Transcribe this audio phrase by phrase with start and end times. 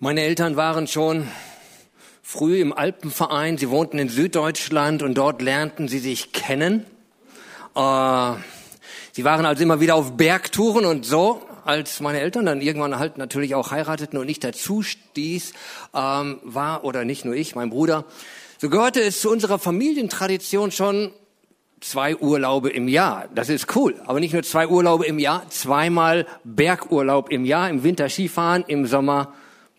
[0.00, 1.28] Meine Eltern waren schon
[2.20, 3.58] früh im Alpenverein.
[3.58, 6.84] Sie wohnten in Süddeutschland und dort lernten sie sich kennen.
[7.76, 8.32] Äh,
[9.12, 11.42] sie waren also immer wieder auf Bergtouren und so.
[11.64, 15.52] Als meine Eltern dann irgendwann halt natürlich auch heirateten und ich dazu stieß,
[15.94, 18.04] ähm, war, oder nicht nur ich, mein Bruder,
[18.58, 21.12] so gehörte es zu unserer Familientradition schon
[21.80, 23.28] zwei Urlaube im Jahr.
[23.32, 23.94] Das ist cool.
[24.06, 28.86] Aber nicht nur zwei Urlaube im Jahr, zweimal Bergurlaub im Jahr, im Winter Skifahren, im
[28.86, 29.32] Sommer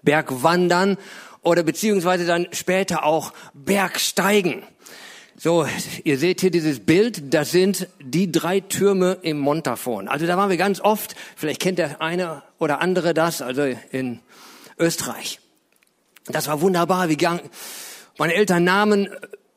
[0.06, 0.98] Bergwandern
[1.42, 4.64] oder beziehungsweise dann später auch Bergsteigen.
[5.38, 5.68] So,
[6.06, 10.08] ihr seht hier dieses Bild, das sind die drei Türme im Montafon.
[10.08, 14.22] Also da waren wir ganz oft, vielleicht kennt der eine oder andere das, also in
[14.80, 15.42] Österreich.
[16.28, 17.42] Das war wunderbar, wie gang,
[18.18, 19.10] meine Eltern nahmen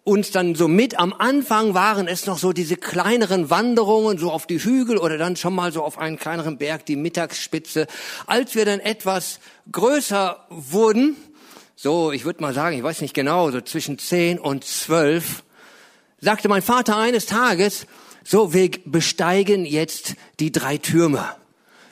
[0.08, 0.98] uns dann so mit.
[0.98, 5.36] Am Anfang waren es noch so diese kleineren Wanderungen, so auf die Hügel oder dann
[5.36, 7.86] schon mal so auf einen kleineren Berg, die Mittagsspitze.
[8.26, 9.38] Als wir dann etwas
[9.70, 11.14] größer wurden,
[11.76, 15.44] so, ich würde mal sagen, ich weiß nicht genau, so zwischen zehn und zwölf,
[16.20, 17.86] sagte mein Vater eines Tages,
[18.24, 21.24] so, wir besteigen jetzt die drei Türme,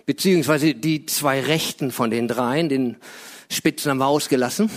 [0.06, 2.96] beziehungsweise die zwei rechten von den dreien, den
[3.50, 4.70] Spitzen haben wir ausgelassen.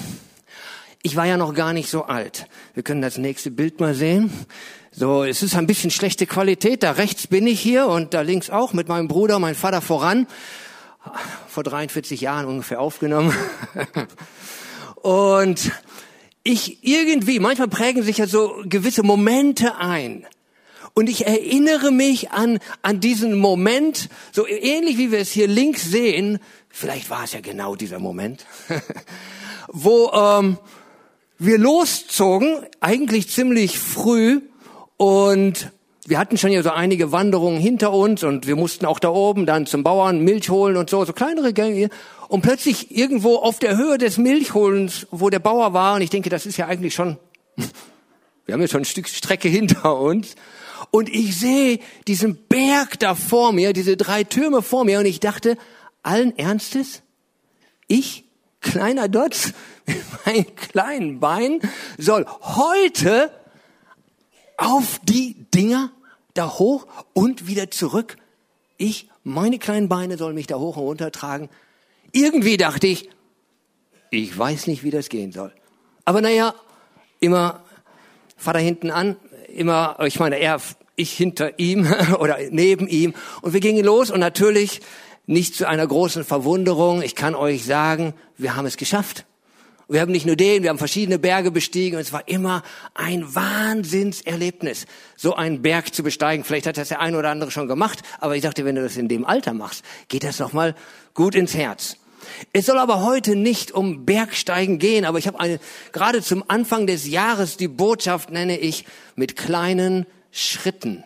[1.02, 2.48] Ich war ja noch gar nicht so alt.
[2.74, 4.32] Wir können das nächste Bild mal sehen.
[4.92, 6.84] So, es ist ein bisschen schlechte Qualität.
[6.84, 10.28] Da rechts bin ich hier und da links auch mit meinem Bruder, mein Vater voran.
[11.48, 13.34] Vor 43 Jahren ungefähr aufgenommen.
[14.96, 15.72] Und
[16.44, 20.26] ich irgendwie, manchmal prägen sich ja so gewisse Momente ein.
[20.94, 25.86] Und ich erinnere mich an, an diesen Moment, so ähnlich wie wir es hier links
[25.86, 28.46] sehen, vielleicht war es ja genau dieser Moment,
[29.70, 30.58] wo ähm,
[31.40, 34.42] wir loszogen, eigentlich ziemlich früh
[34.98, 35.72] und
[36.06, 39.46] wir hatten schon ja so einige Wanderungen hinter uns und wir mussten auch da oben
[39.46, 41.90] dann zum Bauern Milch holen und so, so kleinere Gänge.
[42.28, 46.30] Und plötzlich irgendwo auf der Höhe des Milchholens, wo der Bauer war, und ich denke,
[46.30, 47.18] das ist ja eigentlich schon,
[48.46, 50.36] wir haben ja schon ein Stück Strecke hinter uns.
[50.92, 55.20] Und ich sehe diesen Berg da vor mir, diese drei Türme vor mir, und ich
[55.20, 55.58] dachte,
[56.04, 57.02] allen Ernstes,
[57.88, 58.26] ich
[58.62, 59.54] kleiner Dotz
[59.86, 61.62] mit meinen kleinen Beinen
[61.98, 63.32] soll heute
[64.58, 65.92] auf die Dinger
[66.34, 68.18] da hoch und wieder zurück.
[68.78, 71.50] Ich, meine kleinen Beine sollen mich da hoch und runter tragen.
[72.12, 73.10] Irgendwie dachte ich,
[74.12, 75.54] ich weiß nicht, wie das gehen soll.
[76.06, 76.56] Aber naja,
[77.20, 77.64] immer
[78.38, 80.62] Vater hinten an, immer, ich meine, er,
[80.96, 81.88] ich hinter ihm
[82.20, 83.14] oder neben ihm.
[83.42, 84.82] Und wir gingen los und natürlich
[85.30, 87.04] nicht zu einer großen Verwunderung.
[87.04, 89.26] Ich kann euch sagen, wir haben es geschafft.
[89.88, 92.64] Wir haben nicht nur den, wir haben verschiedene Berge bestiegen und es war immer
[92.96, 96.44] ein Wahnsinnserlebnis, so einen Berg zu besteigen.
[96.44, 98.98] Vielleicht hat das der eine oder andere schon gemacht, aber ich dachte, wenn du das
[98.98, 100.76] in dem Alter machst, geht das noch mal
[101.14, 101.98] gut ins Herz.
[102.52, 105.60] Es soll aber heute nicht um Bergsteigen gehen, aber ich habe eine,
[105.92, 108.86] gerade zum Anfang des Jahres die Botschaft nenne ich
[109.16, 111.04] mit kleinen Schritten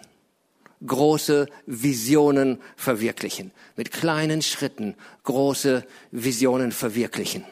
[0.85, 3.51] große Visionen verwirklichen.
[3.75, 7.43] Mit kleinen Schritten große Visionen verwirklichen.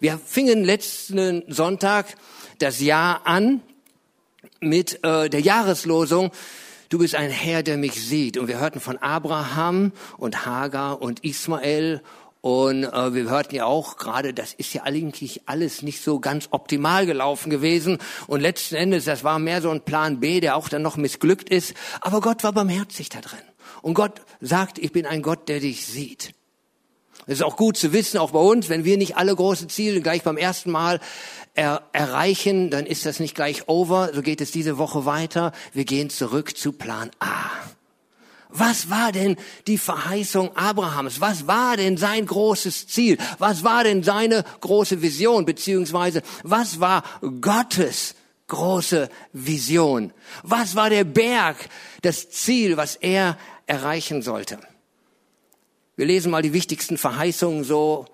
[0.00, 2.06] Wir fingen letzten Sonntag
[2.58, 3.60] das Jahr an
[4.60, 6.30] mit äh, der Jahreslosung
[6.90, 8.36] Du bist ein Herr, der mich sieht.
[8.36, 12.02] Und wir hörten von Abraham und Hagar und Ismael
[12.40, 16.48] und äh, wir hörten ja auch gerade, das ist ja eigentlich alles nicht so ganz
[16.52, 17.98] optimal gelaufen gewesen.
[18.26, 21.50] Und letzten Endes, das war mehr so ein Plan B, der auch dann noch missglückt
[21.50, 21.74] ist.
[22.00, 23.38] Aber Gott war barmherzig da drin.
[23.82, 26.34] Und Gott sagt, ich bin ein Gott, der dich sieht.
[27.26, 30.00] Es ist auch gut zu wissen, auch bei uns, wenn wir nicht alle große Ziele
[30.00, 31.00] gleich beim ersten Mal
[31.54, 34.10] er erreichen, dann ist das nicht gleich over.
[34.14, 35.52] So geht es diese Woche weiter.
[35.74, 37.50] Wir gehen zurück zu Plan A.
[38.52, 41.20] Was war denn die Verheißung Abrahams?
[41.20, 43.18] Was war denn sein großes Ziel?
[43.38, 45.44] Was war denn seine große Vision?
[45.44, 47.04] Beziehungsweise, was war
[47.40, 48.14] Gottes
[48.48, 50.12] große Vision?
[50.42, 51.56] Was war der Berg,
[52.02, 54.58] das Ziel, was er erreichen sollte?
[55.96, 58.06] Wir lesen mal die wichtigsten Verheißungen so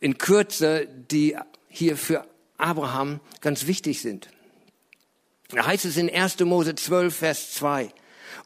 [0.00, 1.36] in Kürze, die
[1.68, 2.24] hier für
[2.56, 4.28] Abraham ganz wichtig sind.
[5.48, 6.40] Da heißt es in 1.
[6.40, 7.92] Mose 12, Vers 2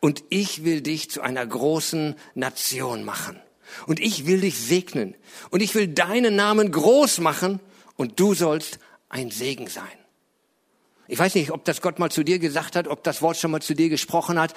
[0.00, 3.40] und ich will dich zu einer großen Nation machen.
[3.86, 5.14] Und ich will dich segnen.
[5.50, 7.60] Und ich will deinen Namen groß machen
[7.96, 8.78] und du sollst
[9.08, 9.86] ein Segen sein.
[11.08, 13.50] Ich weiß nicht, ob das Gott mal zu dir gesagt hat, ob das Wort schon
[13.50, 14.54] mal zu dir gesprochen hat.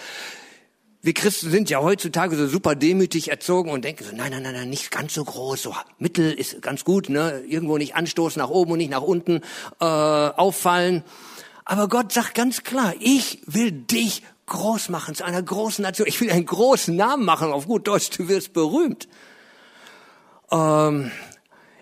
[1.01, 4.53] Wir Christen sind ja heutzutage so super demütig erzogen und denken so, nein, nein, nein,
[4.53, 7.43] nein, nicht ganz so groß, so Mittel ist ganz gut, ne?
[7.45, 9.41] Irgendwo nicht anstoßen nach oben und nicht nach unten
[9.81, 11.03] äh, auffallen.
[11.65, 16.07] Aber Gott sagt ganz klar, ich will dich groß machen, zu einer großen Nation.
[16.07, 19.07] Ich will einen großen Namen machen, auf gut Deutsch, du wirst berühmt.
[20.51, 21.11] Ähm,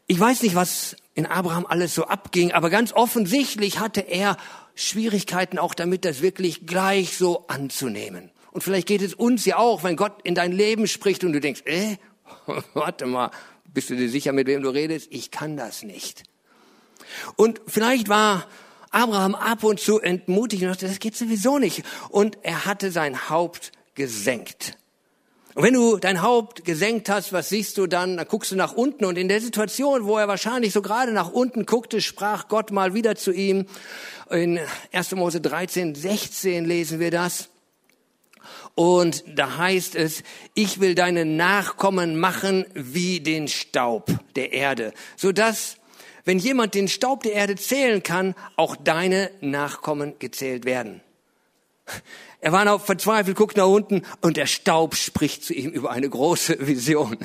[0.08, 4.36] Ich weiß nicht, was in Abraham alles so abging, aber ganz offensichtlich hatte er
[4.76, 8.32] Schwierigkeiten auch damit, das wirklich gleich so anzunehmen.
[8.52, 11.40] Und vielleicht geht es uns ja auch, wenn Gott in dein Leben spricht und du
[11.40, 11.96] denkst, äh,
[12.74, 13.32] warte mal,
[13.66, 15.08] bist du dir sicher, mit wem du redest?
[15.12, 16.24] Ich kann das nicht.
[17.38, 18.48] Und vielleicht war
[18.92, 21.84] Abraham ab und zu entmutigt und dachte, das geht sowieso nicht.
[22.10, 24.78] Und er hatte sein Haupt gesenkt.
[25.54, 28.16] Und wenn du dein Haupt gesenkt hast, was siehst du dann?
[28.16, 31.32] Dann guckst du nach unten und in der Situation, wo er wahrscheinlich so gerade nach
[31.32, 33.66] unten guckte, sprach Gott mal wieder zu ihm.
[34.30, 34.60] In
[34.94, 35.12] 1.
[35.16, 37.50] Mose 13, 16 lesen wir das.
[38.76, 40.24] Und da heißt es,
[40.54, 45.78] ich will deine Nachkommen machen wie den Staub der Erde, sodass,
[46.26, 51.02] wenn jemand den Staub der Erde zählen kann, auch deine Nachkommen gezählt werden.
[52.40, 56.10] Er war noch verzweifelt, guckt nach unten und der Staub spricht zu ihm über eine
[56.10, 57.18] große Vision.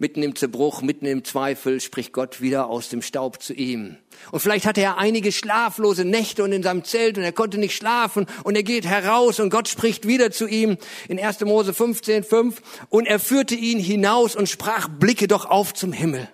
[0.00, 3.96] Mitten im Zerbruch, mitten im Zweifel spricht Gott wieder aus dem Staub zu ihm.
[4.30, 7.74] Und vielleicht hatte er einige schlaflose Nächte und in seinem Zelt und er konnte nicht
[7.74, 10.76] schlafen und er geht heraus und Gott spricht wieder zu ihm
[11.08, 11.40] in 1.
[11.40, 16.28] Mose 15, 5 und er führte ihn hinaus und sprach, blicke doch auf zum Himmel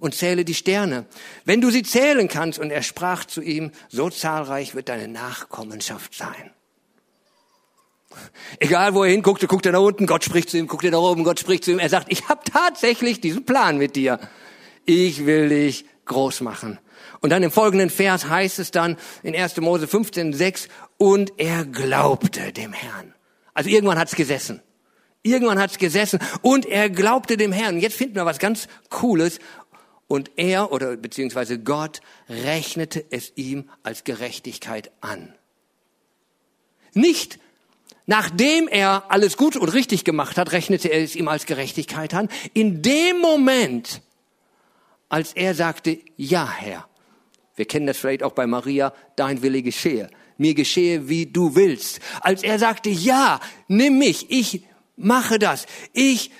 [0.00, 1.06] und zähle die Sterne,
[1.44, 2.58] wenn du sie zählen kannst.
[2.58, 6.50] Und er sprach zu ihm, so zahlreich wird deine Nachkommenschaft sein.
[8.58, 10.98] Egal wo er hinguckte, guckt er nach unten, Gott spricht zu ihm, guckt er nach
[10.98, 11.78] oben, Gott spricht zu ihm.
[11.78, 14.18] Er sagt, ich habe tatsächlich diesen Plan mit dir.
[14.84, 16.78] Ich will dich groß machen.
[17.20, 19.58] Und dann im folgenden Vers heißt es dann in 1.
[19.58, 23.14] Mose 15, 6, und er glaubte dem Herrn.
[23.54, 24.62] Also irgendwann hat's gesessen.
[25.22, 27.78] Irgendwann hat's gesessen und er glaubte dem Herrn.
[27.78, 29.40] Jetzt finden wir was ganz Cooles.
[30.06, 35.34] Und er oder beziehungsweise Gott rechnete es ihm als Gerechtigkeit an.
[36.94, 37.38] Nicht
[38.08, 42.28] nachdem er alles gut und richtig gemacht hat, rechnete er es ihm als Gerechtigkeit an.
[42.54, 44.00] In dem Moment,
[45.10, 46.88] als er sagte, ja Herr,
[47.54, 50.08] wir kennen das vielleicht auch bei Maria, dein Wille geschehe,
[50.38, 52.00] mir geschehe, wie du willst.
[52.22, 54.62] Als er sagte, ja, nimm mich, ich
[54.96, 56.30] mache das, ich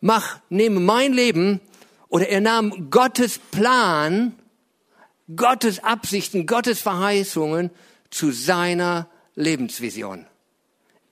[0.00, 1.60] mach, nehme mein Leben
[2.08, 4.34] oder er nahm Gottes Plan,
[5.36, 7.70] Gottes Absichten, Gottes Verheißungen
[8.08, 10.29] zu seiner Lebensvision.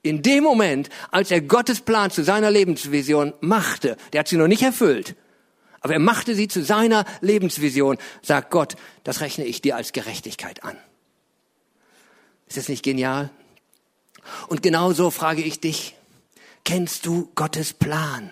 [0.01, 4.47] In dem Moment, als er Gottes Plan zu seiner Lebensvision machte, der hat sie noch
[4.47, 5.15] nicht erfüllt,
[5.81, 10.63] aber er machte sie zu seiner Lebensvision, sagt Gott, das rechne ich dir als Gerechtigkeit
[10.63, 10.77] an.
[12.47, 13.29] Ist das nicht genial?
[14.47, 15.95] Und genauso frage ich dich,
[16.63, 18.31] kennst du Gottes Plan?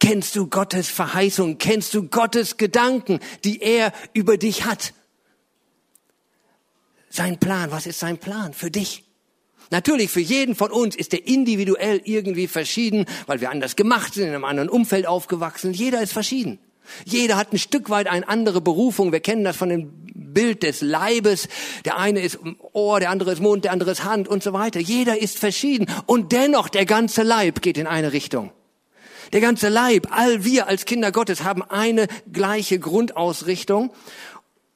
[0.00, 1.58] Kennst du Gottes Verheißung?
[1.58, 4.92] Kennst du Gottes Gedanken, die er über dich hat?
[7.08, 9.05] Sein Plan, was ist sein Plan für dich?
[9.70, 14.24] Natürlich, für jeden von uns ist er individuell irgendwie verschieden, weil wir anders gemacht sind,
[14.24, 15.72] in einem anderen Umfeld aufgewachsen.
[15.72, 16.58] Jeder ist verschieden.
[17.04, 19.12] Jeder hat ein Stück weit eine andere Berufung.
[19.12, 21.48] Wir kennen das von dem Bild des Leibes.
[21.84, 22.38] Der eine ist
[22.72, 24.80] Ohr, der andere ist Mund, der andere ist Hand und so weiter.
[24.80, 25.86] Jeder ist verschieden.
[26.06, 28.52] Und dennoch, der ganze Leib geht in eine Richtung.
[29.32, 33.92] Der ganze Leib, all wir als Kinder Gottes haben eine gleiche Grundausrichtung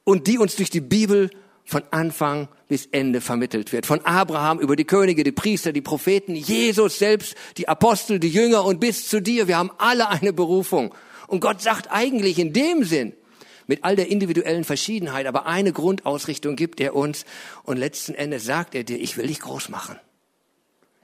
[0.03, 1.29] und die uns durch die Bibel
[1.65, 3.85] von Anfang bis Ende vermittelt wird.
[3.85, 8.65] Von Abraham über die Könige, die Priester, die Propheten, Jesus selbst, die Apostel, die Jünger
[8.65, 9.47] und bis zu dir.
[9.47, 10.93] Wir haben alle eine Berufung.
[11.27, 13.13] Und Gott sagt eigentlich in dem Sinn,
[13.67, 17.25] mit all der individuellen Verschiedenheit, aber eine Grundausrichtung gibt er uns
[17.63, 19.97] und letzten Endes sagt er dir, ich will dich groß machen.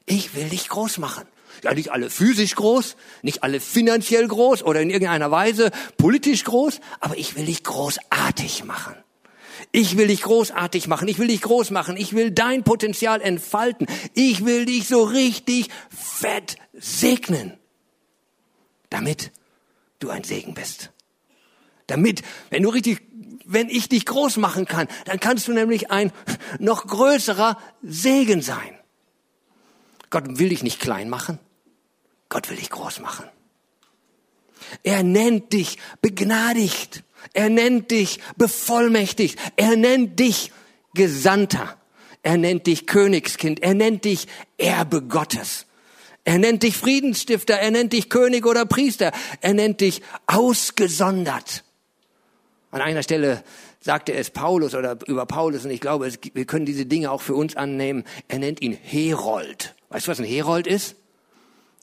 [0.06, 1.26] Ich will dich groß machen.
[1.64, 6.82] Ja, nicht alle physisch groß, nicht alle finanziell groß oder in irgendeiner Weise politisch groß,
[7.00, 8.96] aber ich will dich großartig machen.
[9.72, 13.88] Ich will dich großartig machen, ich will dich groß machen, ich will dein Potenzial entfalten,
[14.14, 17.58] ich will dich so richtig fett segnen,
[18.90, 19.32] damit
[20.00, 20.92] du ein Segen bist.
[21.88, 23.02] Damit, wenn du richtig,
[23.46, 26.12] wenn ich dich groß machen kann, dann kannst du nämlich ein
[26.60, 28.78] noch größerer Segen sein.
[30.10, 31.40] Gott will dich nicht klein machen.
[32.30, 33.26] Gott will dich groß machen.
[34.84, 37.04] Er nennt dich begnadigt.
[37.34, 39.40] Er nennt dich bevollmächtigt.
[39.56, 40.52] Er nennt dich
[40.94, 41.78] Gesandter.
[42.24, 43.62] Er nennt dich Königskind.
[43.62, 45.66] Er nennt dich Erbe Gottes.
[46.24, 47.56] Er nennt dich Friedensstifter.
[47.56, 49.12] Er nennt dich König oder Priester.
[49.42, 51.64] Er nennt dich ausgesondert.
[52.72, 53.44] An einer Stelle
[53.80, 57.36] sagte es Paulus oder über Paulus und ich glaube, wir können diese Dinge auch für
[57.36, 58.04] uns annehmen.
[58.28, 59.74] Er nennt ihn Herold.
[59.90, 60.96] Weißt du, was ein Herold ist?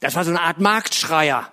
[0.00, 1.50] Das war so eine Art Marktschreier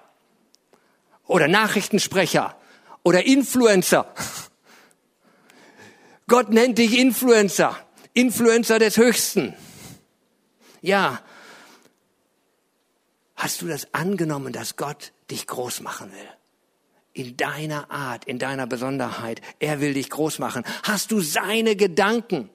[1.25, 2.57] oder Nachrichtensprecher
[3.03, 4.13] oder Influencer.
[6.27, 7.77] Gott nennt dich Influencer,
[8.13, 9.53] Influencer des Höchsten.
[10.81, 11.21] Ja,
[13.35, 16.29] hast du das angenommen, dass Gott dich groß machen will.
[17.13, 19.41] In deiner Art, in deiner Besonderheit.
[19.59, 20.63] Er will dich groß machen.
[20.83, 22.49] Hast du seine Gedanken?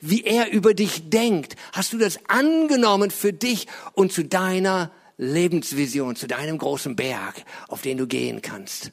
[0.00, 1.56] Wie er über dich denkt?
[1.72, 7.82] Hast du das angenommen für dich und zu deiner Lebensvision, zu deinem großen Berg, auf
[7.82, 8.92] den du gehen kannst?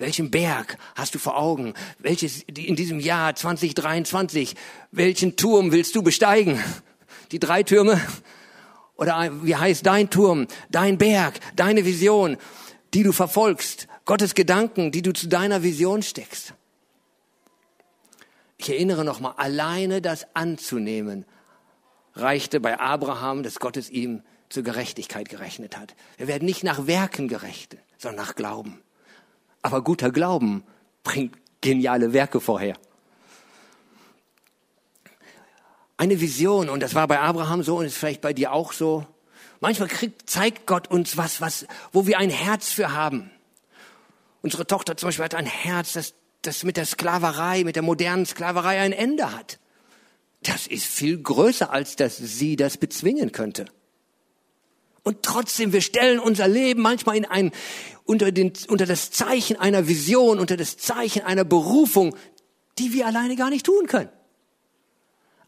[0.00, 1.74] Welchen Berg hast du vor Augen?
[1.98, 4.56] Welches in diesem Jahr 2023?
[4.92, 6.58] Welchen Turm willst du besteigen?
[7.32, 8.00] Die drei Türme?
[8.96, 12.38] Oder wie heißt dein Turm, dein Berg, deine Vision,
[12.94, 13.88] die du verfolgst?
[14.06, 16.54] Gottes Gedanken, die du zu deiner Vision steckst?
[18.56, 21.26] Ich erinnere nochmal, alleine das anzunehmen,
[22.14, 25.94] reichte bei Abraham, dass Gott es ihm zur Gerechtigkeit gerechnet hat.
[26.16, 28.80] Wir werden nicht nach Werken gerecht, sondern nach Glauben.
[29.62, 30.64] Aber guter Glauben
[31.02, 32.76] bringt geniale Werke vorher.
[35.96, 39.06] Eine Vision, und das war bei Abraham so und ist vielleicht bei dir auch so.
[39.60, 43.30] Manchmal kriegt, zeigt Gott uns was, was, wo wir ein Herz für haben.
[44.40, 48.24] Unsere Tochter zum Beispiel hat ein Herz, das, das mit der Sklaverei, mit der modernen
[48.24, 49.58] Sklaverei ein Ende hat.
[50.42, 53.66] Das ist viel größer, als dass sie das bezwingen könnte.
[55.02, 57.52] Und trotzdem, wir stellen unser Leben manchmal in ein,
[58.04, 62.16] unter, den, unter das Zeichen einer Vision, unter das Zeichen einer Berufung,
[62.78, 64.10] die wir alleine gar nicht tun können.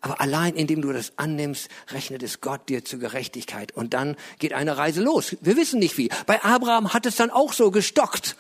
[0.01, 3.71] Aber allein indem du das annimmst, rechnet es Gott dir zur Gerechtigkeit.
[3.73, 5.37] Und dann geht eine Reise los.
[5.41, 6.11] Wir wissen nicht wie.
[6.27, 8.37] Bei Abraham hat es dann auch so gestockt.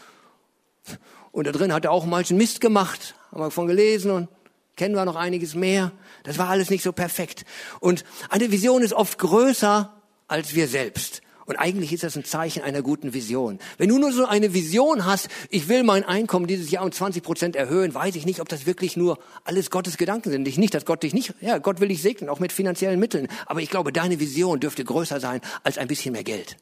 [1.30, 3.14] Und da drin hat er auch manchen Mist gemacht.
[3.30, 4.28] Haben wir davon gelesen und
[4.74, 5.92] kennen wir noch einiges mehr.
[6.24, 7.44] Das war alles nicht so perfekt.
[7.78, 11.22] Und eine Vision ist oft größer als wir selbst.
[11.44, 13.58] Und eigentlich ist das ein Zeichen einer guten Vision.
[13.76, 17.22] Wenn du nur so eine Vision hast, ich will mein Einkommen dieses Jahr um 20
[17.22, 20.46] Prozent erhöhen, weiß ich nicht, ob das wirklich nur alles Gottes Gedanken sind.
[20.46, 23.28] Ich nicht, dass Gott dich nicht, ja, Gott will dich segnen, auch mit finanziellen Mitteln.
[23.46, 26.56] Aber ich glaube, deine Vision dürfte größer sein als ein bisschen mehr Geld.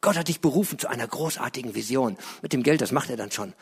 [0.00, 2.16] Gott hat dich berufen zu einer großartigen Vision.
[2.42, 3.54] Mit dem Geld, das macht er dann schon.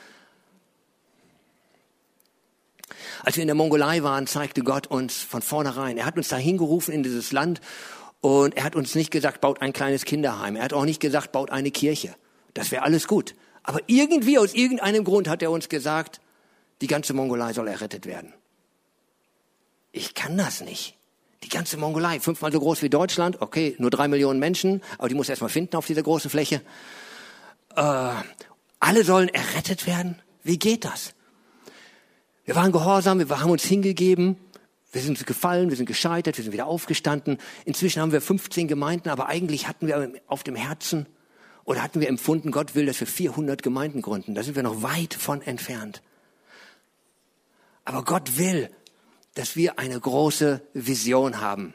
[3.23, 6.59] Als wir in der Mongolei waren, zeigte Gott uns von vornherein, er hat uns dahin
[6.59, 7.61] gerufen in dieses Land
[8.21, 10.57] und er hat uns nicht gesagt, baut ein kleines Kinderheim.
[10.57, 12.15] Er hat auch nicht gesagt, baut eine Kirche.
[12.55, 13.35] Das wäre alles gut.
[13.63, 16.21] Aber irgendwie, aus irgendeinem Grund hat er uns gesagt,
[16.81, 18.33] die ganze Mongolei soll errettet werden.
[19.93, 20.95] Ich kann das nicht.
[21.43, 25.15] Die ganze Mongolei, fünfmal so groß wie Deutschland, okay, nur drei Millionen Menschen, aber die
[25.15, 26.63] muss erstmal finden auf dieser großen Fläche.
[27.77, 28.11] Äh,
[28.81, 30.21] alle sollen errettet werden?
[30.43, 31.15] Wie geht das?
[32.45, 34.37] Wir waren gehorsam, wir haben uns hingegeben,
[34.97, 37.39] wir sind gefallen, wir sind gescheitert, wir sind wieder aufgestanden.
[37.65, 41.07] Inzwischen haben wir 15 Gemeinden, aber eigentlich hatten wir auf dem Herzen
[41.65, 44.35] oder hatten wir empfunden, Gott will, dass wir 400 Gemeinden gründen.
[44.35, 46.03] Da sind wir noch weit von entfernt.
[47.85, 48.71] Aber Gott will,
[49.35, 51.75] dass wir eine große Vision haben.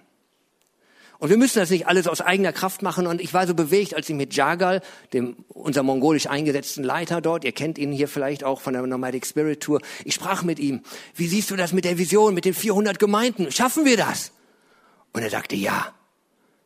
[1.22, 3.06] Und wir müssen das nicht alles aus eigener Kraft machen.
[3.06, 4.82] Und ich war so bewegt, als ich mit Jagal,
[5.14, 9.28] dem unser mongolisch eingesetzten Leiter dort, ihr kennt ihn hier vielleicht auch von der Nomadic
[9.28, 10.82] Spirit Tour, ich sprach mit ihm.
[11.14, 13.52] Wie siehst du das mit der Vision, mit den 400 Gemeinden?
[13.52, 14.32] Schaffen wir das?
[15.14, 15.94] Und er sagte, ja.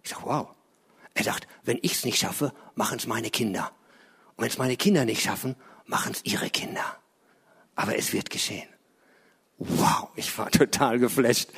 [0.04, 0.48] Ich sag, wow.
[1.16, 3.74] Er sagt, wenn ich es nicht schaffe, machen es meine Kinder.
[4.38, 6.96] Und wenn es meine Kinder nicht schaffen, machen es ihre Kinder.
[7.76, 8.70] Aber es wird geschehen.
[9.58, 11.50] Wow, ich war total geflasht.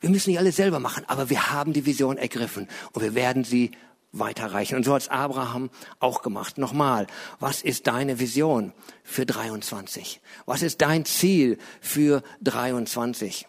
[0.00, 3.44] Wir müssen nicht alles selber machen, aber wir haben die Vision ergriffen und wir werden
[3.44, 3.72] sie
[4.12, 4.76] weiterreichen.
[4.76, 6.58] Und so hat es Abraham auch gemacht.
[6.58, 7.06] Nochmal,
[7.40, 10.20] was ist deine Vision für 23?
[10.46, 13.46] Was ist dein Ziel für 23?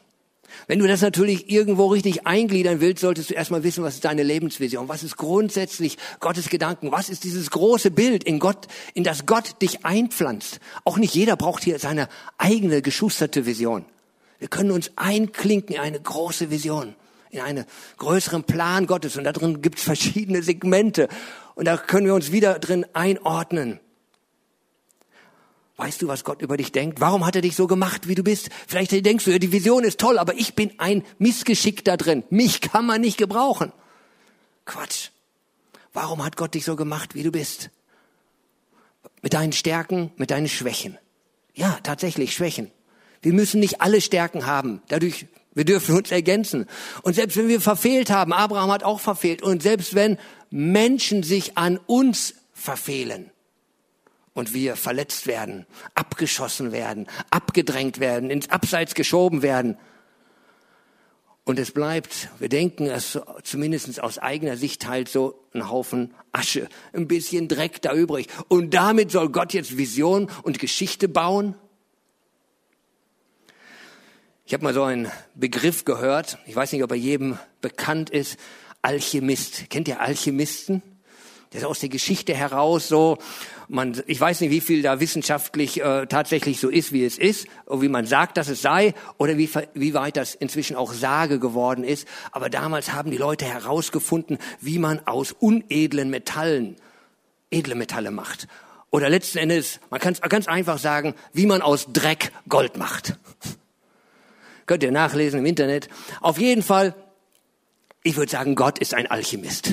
[0.68, 4.24] Wenn du das natürlich irgendwo richtig eingliedern willst, solltest du erstmal wissen, was ist deine
[4.24, 4.90] Lebensvision?
[4.90, 6.92] Was ist grundsätzlich Gottes Gedanken?
[6.92, 10.60] Was ist dieses große Bild in Gott, in das Gott dich einpflanzt?
[10.86, 13.86] Auch nicht jeder braucht hier seine eigene geschusterte Vision.
[14.40, 16.96] Wir können uns einklinken in eine große Vision,
[17.30, 17.66] in einen
[17.98, 19.18] größeren Plan Gottes.
[19.18, 21.10] Und da drin gibt es verschiedene Segmente.
[21.56, 23.80] Und da können wir uns wieder drin einordnen.
[25.76, 27.00] Weißt du, was Gott über dich denkt?
[27.00, 28.50] Warum hat er dich so gemacht, wie du bist?
[28.68, 32.24] Vielleicht denkst du, ja, die Vision ist toll, aber ich bin ein Missgeschick da drin.
[32.30, 33.72] Mich kann man nicht gebrauchen.
[34.66, 35.10] Quatsch.
[35.94, 37.72] Warum hat Gott dich so gemacht, wie du bist?
[39.22, 40.98] Mit deinen Stärken, mit deinen Schwächen.
[41.54, 42.72] Ja, tatsächlich Schwächen.
[43.22, 44.82] Wir müssen nicht alle Stärken haben.
[44.88, 46.68] Dadurch, wir dürfen uns ergänzen.
[47.02, 50.18] Und selbst wenn wir verfehlt haben, Abraham hat auch verfehlt, und selbst wenn
[50.50, 53.32] Menschen sich an uns verfehlen
[54.34, 59.78] und wir verletzt werden, abgeschossen werden, abgedrängt werden, ins Abseits geschoben werden,
[61.50, 66.70] und es bleibt, wir denken es zumindest aus eigener Sicht halt so ein Haufen Asche,
[66.94, 68.28] ein bisschen Dreck da übrig.
[68.50, 71.56] Und damit soll Gott jetzt Vision und Geschichte bauen?
[74.50, 78.40] Ich habe mal so einen Begriff gehört, ich weiß nicht, ob er jedem bekannt ist,
[78.82, 79.70] Alchemist.
[79.70, 80.82] Kennt ihr Alchemisten?
[81.52, 83.20] Das ist aus der Geschichte heraus so.
[83.68, 87.46] Man, ich weiß nicht, wie viel da wissenschaftlich äh, tatsächlich so ist, wie es ist,
[87.70, 91.84] wie man sagt, dass es sei, oder wie, wie weit das inzwischen auch Sage geworden
[91.84, 92.08] ist.
[92.32, 96.76] Aber damals haben die Leute herausgefunden, wie man aus unedlen Metallen
[97.52, 98.48] edle Metalle macht.
[98.90, 103.16] Oder letzten Endes, man kann es ganz einfach sagen, wie man aus Dreck Gold macht.
[104.70, 105.90] Könnt ihr nachlesen im Internet.
[106.22, 106.94] Auf jeden Fall,
[108.04, 109.72] ich würde sagen, Gott ist ein Alchemist.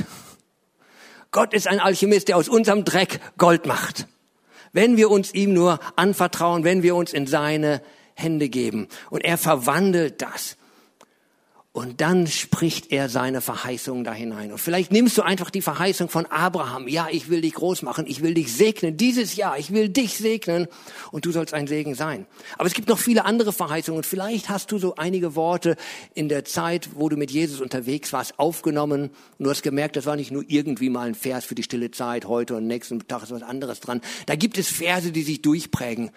[1.33, 4.07] Gott ist ein Alchemist, der aus unserem Dreck Gold macht.
[4.73, 7.83] Wenn wir uns ihm nur anvertrauen, wenn wir uns in seine
[8.15, 8.89] Hände geben.
[9.11, 10.57] Und er verwandelt das.
[11.77, 14.51] Und dann spricht er seine Verheißung da hinein.
[14.51, 16.89] Und vielleicht nimmst du einfach die Verheißung von Abraham.
[16.89, 18.07] Ja, ich will dich groß machen.
[18.09, 18.97] Ich will dich segnen.
[18.97, 19.59] Dieses Jahr.
[19.59, 20.69] Ich will dich segnen.
[21.13, 22.25] Und du sollst ein Segen sein.
[22.57, 23.99] Aber es gibt noch viele andere Verheißungen.
[23.99, 25.77] Und vielleicht hast du so einige Worte
[26.15, 29.11] in der Zeit, wo du mit Jesus unterwegs warst, aufgenommen.
[29.39, 31.91] Und du hast gemerkt, das war nicht nur irgendwie mal ein Vers für die stille
[31.91, 32.25] Zeit.
[32.25, 34.01] Heute und nächsten Tag ist was anderes dran.
[34.25, 36.11] Da gibt es Verse, die sich durchprägen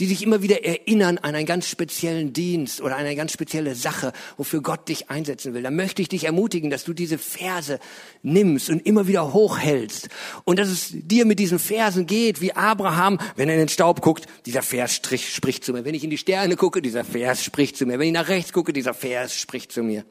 [0.00, 4.12] die sich immer wieder erinnern an einen ganz speziellen Dienst oder eine ganz spezielle Sache,
[4.36, 5.62] wofür Gott dich einsetzen will.
[5.62, 7.78] Da möchte ich dich ermutigen, dass du diese Verse
[8.22, 10.08] nimmst und immer wieder hochhältst.
[10.44, 14.00] Und dass es dir mit diesen Versen geht, wie Abraham, wenn er in den Staub
[14.00, 15.84] guckt, dieser Vers spricht zu mir.
[15.84, 17.98] Wenn ich in die Sterne gucke, dieser Vers spricht zu mir.
[17.98, 20.04] Wenn ich nach rechts gucke, dieser Vers spricht zu mir.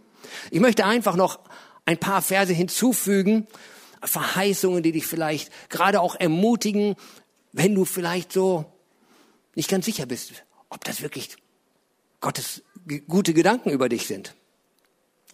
[0.51, 1.39] Ich möchte einfach noch
[1.85, 3.47] ein paar Verse hinzufügen,
[4.03, 6.95] Verheißungen, die dich vielleicht gerade auch ermutigen,
[7.51, 8.65] wenn du vielleicht so
[9.55, 11.35] nicht ganz sicher bist, ob das wirklich
[12.19, 12.63] Gottes
[13.07, 14.35] gute Gedanken über dich sind.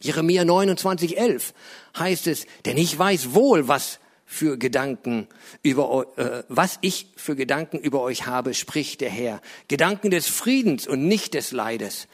[0.01, 1.53] Jeremia 29, 11
[1.97, 5.27] heißt es, denn ich weiß wohl, was für Gedanken
[5.63, 9.41] über äh, was ich für Gedanken über euch habe, spricht der Herr.
[9.69, 12.07] Gedanken des Friedens und nicht des Leides,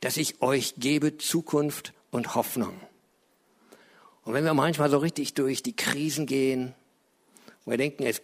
[0.00, 2.80] dass ich euch gebe Zukunft und Hoffnung.
[4.24, 6.74] Und wenn wir manchmal so richtig durch die Krisen gehen,
[7.64, 8.22] wo wir denken, es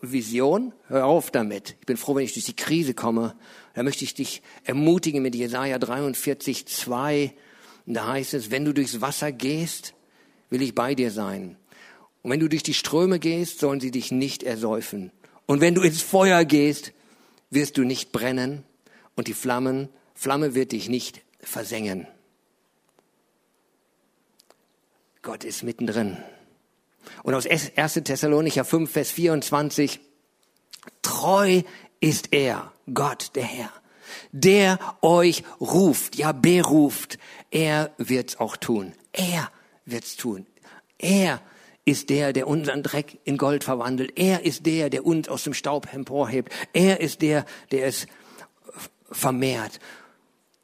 [0.00, 1.76] Vision, hör auf damit.
[1.80, 3.36] Ich bin froh, wenn ich durch die Krise komme.
[3.74, 7.34] Da möchte ich dich ermutigen mit Jesaja 43, 2.
[7.86, 9.94] Und da heißt es, wenn du durchs Wasser gehst,
[10.48, 11.56] will ich bei dir sein.
[12.22, 15.12] Und wenn du durch die Ströme gehst, sollen sie dich nicht ersäufen.
[15.46, 16.92] Und wenn du ins Feuer gehst,
[17.50, 18.64] wirst du nicht brennen
[19.16, 22.06] und die Flammen, Flamme wird dich nicht versengen.
[25.20, 26.16] Gott ist mittendrin.
[27.22, 27.94] Und aus 1.
[28.04, 30.00] Thessalonicher 5, Vers 24,
[31.02, 31.62] treu
[32.00, 33.70] ist er, Gott, der Herr,
[34.32, 37.18] der euch ruft, ja beruft.
[37.50, 38.92] Er wird's auch tun.
[39.12, 39.50] Er
[39.86, 40.46] wird's tun.
[40.98, 41.40] Er
[41.84, 44.18] ist der, der unseren Dreck in Gold verwandelt.
[44.18, 46.52] Er ist der, der uns aus dem Staub emporhebt.
[46.72, 48.06] Er ist der, der es
[49.10, 49.80] vermehrt.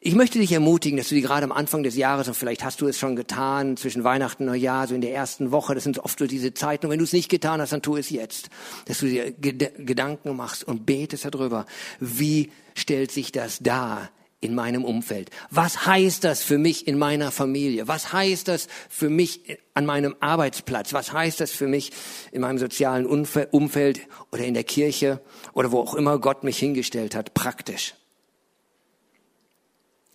[0.02, 2.80] Ich möchte dich ermutigen, dass du dir gerade am Anfang des Jahres, und vielleicht hast
[2.80, 5.98] du es schon getan, zwischen Weihnachten und Neujahr, so in der ersten Woche, das sind
[5.98, 8.48] oft so diese Zeiten, und wenn du es nicht getan hast, dann tu es jetzt,
[8.86, 11.66] dass du dir Gedanken machst und betest darüber,
[11.98, 14.08] wie stellt sich das dar
[14.40, 15.28] in meinem Umfeld?
[15.50, 17.86] Was heißt das für mich in meiner Familie?
[17.86, 20.94] Was heißt das für mich an meinem Arbeitsplatz?
[20.94, 21.92] Was heißt das für mich
[22.32, 24.00] in meinem sozialen Umfeld
[24.32, 25.20] oder in der Kirche
[25.52, 27.92] oder wo auch immer Gott mich hingestellt hat, praktisch?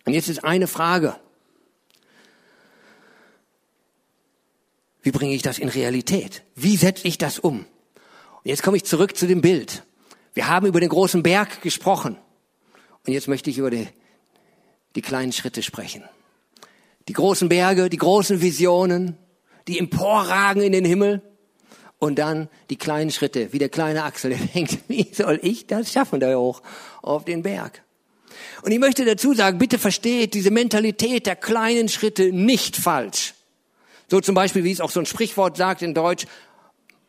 [0.06, 1.16] Und jetzt ist eine Frage.
[5.02, 6.42] Wie bringe ich das in Realität?
[6.54, 7.58] Wie setze ich das um?
[7.58, 7.66] Und
[8.44, 9.84] jetzt komme ich zurück zu dem Bild.
[10.32, 12.16] Wir haben über den großen Berg gesprochen.
[13.06, 13.88] Und jetzt möchte ich über die,
[14.94, 16.04] die kleinen Schritte sprechen.
[17.08, 19.16] Die großen Berge, die großen Visionen,
[19.66, 21.22] die emporragen in den Himmel.
[21.98, 25.92] Und dann die kleinen Schritte, wie der kleine Axel, der denkt, wie soll ich das
[25.92, 26.62] schaffen da hoch
[27.02, 27.85] auf den Berg?
[28.62, 33.34] Und ich möchte dazu sagen, bitte versteht diese Mentalität der kleinen Schritte nicht falsch.
[34.08, 36.26] So zum Beispiel, wie es auch so ein Sprichwort sagt in Deutsch,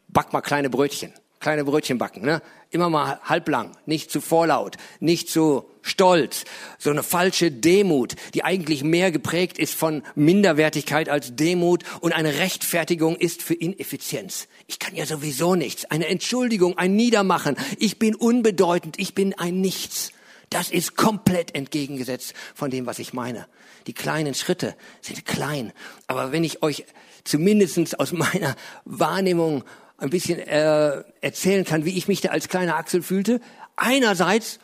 [0.07, 1.13] back mal kleine Brötchen.
[1.39, 2.41] Kleine Brötchen backen, ne?
[2.71, 6.43] Immer mal halblang, nicht zu vorlaut, nicht zu stolz.
[6.79, 12.39] So eine falsche Demut, die eigentlich mehr geprägt ist von Minderwertigkeit als Demut und eine
[12.39, 14.47] Rechtfertigung ist für Ineffizienz.
[14.65, 15.85] Ich kann ja sowieso nichts.
[15.85, 17.55] Eine Entschuldigung, ein Niedermachen.
[17.77, 20.11] Ich bin unbedeutend, ich bin ein Nichts.
[20.49, 23.47] Das ist komplett entgegengesetzt von dem, was ich meine.
[23.87, 25.73] Die kleinen Schritte sind klein.
[26.07, 26.85] Aber wenn ich euch
[27.23, 28.55] zumindestens aus meiner
[28.85, 29.63] Wahrnehmung
[29.97, 33.41] ein bisschen äh, erzählen kann, wie ich mich da als kleiner Axel fühlte,
[33.75, 34.59] einerseits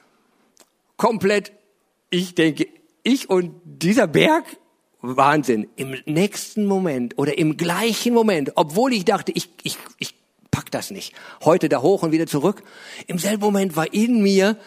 [0.96, 1.52] komplett,
[2.10, 2.68] ich denke,
[3.04, 4.46] ich und dieser Berg,
[5.02, 5.68] Wahnsinn.
[5.76, 10.16] Im nächsten Moment oder im gleichen Moment, obwohl ich dachte, ich, ich, ich
[10.50, 12.64] pack das nicht, heute da hoch und wieder zurück,
[13.08, 14.58] im selben Moment war in mir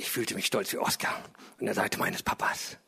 [0.00, 1.14] ich fühlte mich stolz wie Oskar
[1.58, 2.78] an der Seite meines Papas.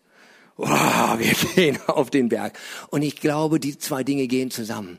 [0.56, 2.58] Wow, wir gehen auf den Berg.
[2.88, 4.98] Und ich glaube, die zwei Dinge gehen zusammen.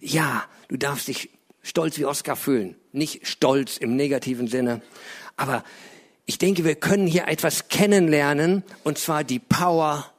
[0.00, 1.30] Ja, du darfst dich
[1.62, 2.76] stolz wie Oscar fühlen.
[2.90, 4.82] Nicht stolz im negativen Sinne.
[5.36, 5.62] Aber
[6.26, 10.12] ich denke, wir können hier etwas kennenlernen, und zwar die Power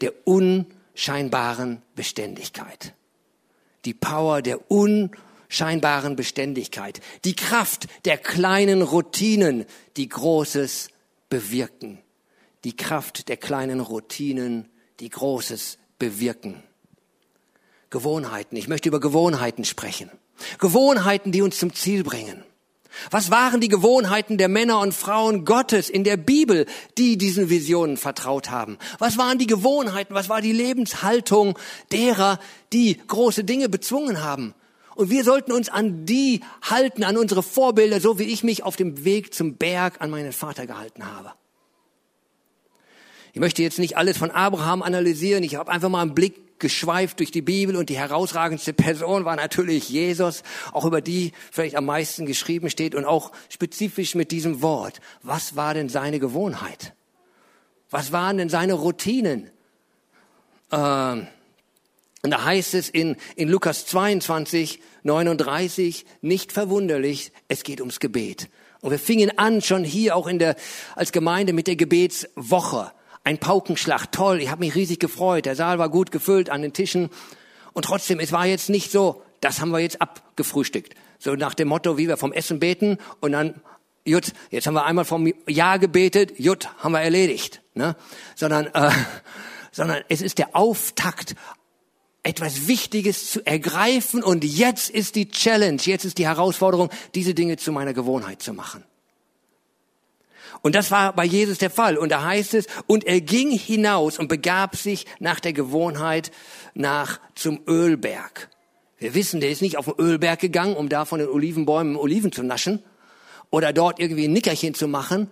[0.00, 2.94] der unscheinbaren Beständigkeit.
[3.84, 5.27] Die Power der unscheinbaren
[6.16, 7.00] Beständigkeit.
[7.24, 10.88] Die Kraft der kleinen Routinen, die Großes
[11.28, 11.98] bewirken.
[12.64, 14.68] Die Kraft der kleinen Routinen,
[15.00, 16.62] die Großes bewirken.
[17.90, 18.56] Gewohnheiten.
[18.56, 20.10] Ich möchte über Gewohnheiten sprechen.
[20.58, 22.44] Gewohnheiten, die uns zum Ziel bringen.
[23.10, 27.96] Was waren die Gewohnheiten der Männer und Frauen Gottes in der Bibel, die diesen Visionen
[27.96, 28.78] vertraut haben?
[28.98, 31.58] Was waren die Gewohnheiten, was war die Lebenshaltung
[31.92, 32.40] derer,
[32.72, 34.54] die große Dinge bezwungen haben?
[34.98, 38.74] Und wir sollten uns an die halten, an unsere Vorbilder, so wie ich mich auf
[38.74, 41.34] dem Weg zum Berg an meinen Vater gehalten habe.
[43.32, 45.44] Ich möchte jetzt nicht alles von Abraham analysieren.
[45.44, 49.36] Ich habe einfach mal einen Blick geschweift durch die Bibel und die herausragendste Person war
[49.36, 54.62] natürlich Jesus, auch über die vielleicht am meisten geschrieben steht und auch spezifisch mit diesem
[54.62, 55.00] Wort.
[55.22, 56.92] Was war denn seine Gewohnheit?
[57.88, 59.48] Was waren denn seine Routinen?
[60.72, 61.28] Ähm,
[62.28, 68.50] und da heißt es in, in Lukas 22, 39, nicht verwunderlich, es geht ums Gebet.
[68.82, 70.54] Und wir fingen an schon hier auch in der,
[70.94, 72.92] als Gemeinde mit der Gebetswoche
[73.24, 76.74] ein Paukenschlag, toll, ich habe mich riesig gefreut, der Saal war gut gefüllt an den
[76.74, 77.08] Tischen
[77.72, 80.96] und trotzdem, es war jetzt nicht so, das haben wir jetzt abgefrühstückt.
[81.18, 83.54] So nach dem Motto, wie wir vom Essen beten und dann,
[84.04, 87.62] jut, jetzt haben wir einmal vom Ja gebetet, jut, haben wir erledigt.
[87.72, 87.96] Ne?
[88.34, 88.90] Sondern, äh,
[89.72, 91.34] sondern es ist der Auftakt
[92.22, 97.56] etwas Wichtiges zu ergreifen und jetzt ist die Challenge, jetzt ist die Herausforderung, diese Dinge
[97.56, 98.84] zu meiner Gewohnheit zu machen.
[100.62, 101.96] Und das war bei Jesus der Fall.
[101.96, 106.32] Und da heißt es, und er ging hinaus und begab sich nach der Gewohnheit
[106.74, 108.48] nach zum Ölberg.
[108.98, 112.32] Wir wissen, der ist nicht auf den Ölberg gegangen, um da von den Olivenbäumen Oliven
[112.32, 112.82] zu naschen
[113.50, 115.30] oder dort irgendwie ein Nickerchen zu machen,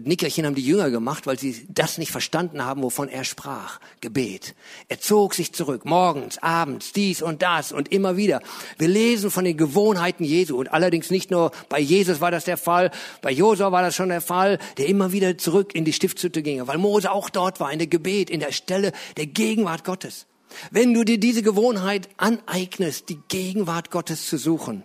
[0.00, 3.80] Nickerchen haben die Jünger gemacht, weil sie das nicht verstanden haben, wovon er sprach.
[4.00, 4.54] Gebet.
[4.88, 8.40] Er zog sich zurück, morgens, abends, dies und das und immer wieder.
[8.78, 12.56] Wir lesen von den Gewohnheiten Jesu und allerdings nicht nur bei Jesus war das der
[12.56, 12.90] Fall,
[13.22, 16.66] bei Josua war das schon der Fall, der immer wieder zurück in die Stiftshütte ging,
[16.66, 20.26] weil Mose auch dort war, in der Gebet, in der Stelle der Gegenwart Gottes.
[20.70, 24.84] Wenn du dir diese Gewohnheit aneignest, die Gegenwart Gottes zu suchen,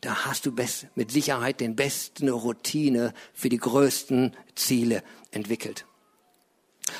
[0.00, 0.54] da hast du
[0.94, 5.84] mit Sicherheit den besten Routine für die größten Ziele entwickelt.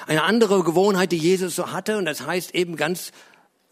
[0.06, 3.12] Eine andere Gewohnheit, die Jesus so hatte, und das heißt eben ganz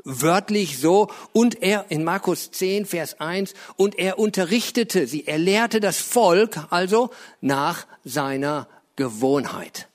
[0.05, 5.81] wörtlich so, und er in Markus 10, Vers 1, und er unterrichtete sie, er lehrte
[5.81, 7.11] das Volk also
[7.41, 9.89] nach seiner Gewohnheit.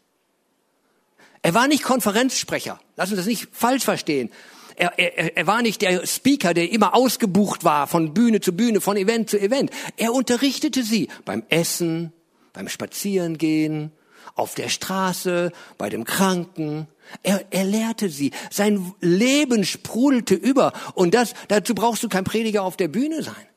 [1.42, 4.32] Er war nicht Konferenzsprecher, lass uns das nicht falsch verstehen
[4.76, 8.82] er, er, er war nicht der Speaker, der immer ausgebucht war von Bühne zu Bühne,
[8.82, 9.72] von Event zu Event.
[9.98, 12.14] Er unterrichtete sie beim Essen,
[12.54, 13.92] beim Spazierengehen,
[14.36, 16.88] auf der Straße, bei dem Kranken.
[17.22, 18.32] Er, er lehrte sie.
[18.50, 20.74] Sein Leben sprudelte über.
[20.96, 23.48] Und das, dazu brauchst du kein Prediger auf der Bühne sein.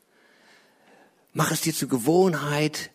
[1.32, 2.90] Mach es dir zur Gewohnheit,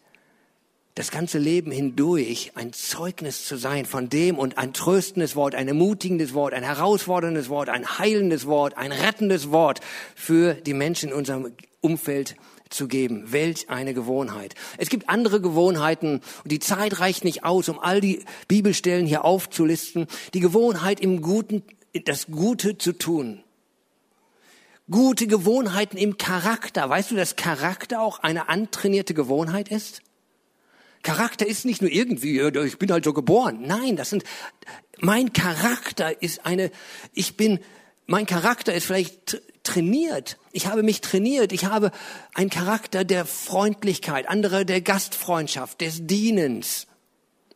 [0.95, 5.67] das ganze Leben hindurch ein Zeugnis zu sein von dem und ein tröstendes Wort, ein
[5.67, 9.79] ermutigendes Wort, ein herausforderndes Wort, ein heilendes Wort, ein rettendes Wort
[10.15, 12.35] für die Menschen in unserem Umfeld
[12.69, 13.31] zu geben.
[13.31, 14.55] Welch eine Gewohnheit.
[14.77, 19.23] Es gibt andere Gewohnheiten und die Zeit reicht nicht aus, um all die Bibelstellen hier
[19.23, 20.07] aufzulisten.
[20.33, 21.63] Die Gewohnheit im Guten,
[22.05, 23.43] das Gute zu tun.
[24.89, 26.89] Gute Gewohnheiten im Charakter.
[26.89, 30.01] Weißt du, dass Charakter auch eine antrainierte Gewohnheit ist?
[31.03, 33.59] Charakter ist nicht nur irgendwie, ich bin halt so geboren.
[33.65, 34.23] Nein, das sind,
[34.99, 36.71] mein Charakter ist eine,
[37.13, 37.59] ich bin,
[38.05, 40.37] mein Charakter ist vielleicht trainiert.
[40.51, 41.51] Ich habe mich trainiert.
[41.51, 41.91] Ich habe
[42.33, 46.87] einen Charakter der Freundlichkeit, andere der Gastfreundschaft, des Dienens,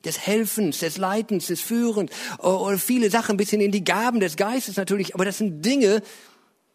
[0.04, 4.38] des Helfens, des Leitens, des Führens oder viele Sachen ein bisschen in die Gaben des
[4.38, 5.16] Geistes natürlich.
[5.16, 6.02] Aber das sind Dinge,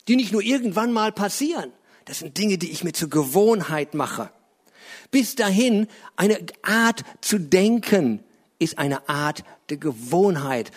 [0.09, 1.73] die nicht nur irgendwann mal passieren.
[2.05, 4.31] Das sind Dinge, die ich mir zur Gewohnheit mache.
[5.11, 8.21] Bis dahin, eine Art zu denken
[8.59, 10.71] ist eine Art der Gewohnheit.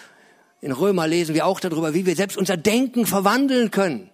[0.61, 4.09] In Römer lesen wir auch darüber, wie wir selbst unser Denken verwandeln können.